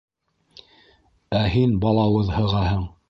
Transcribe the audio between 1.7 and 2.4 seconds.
балауыҙ